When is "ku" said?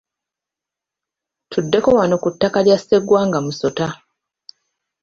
2.23-2.29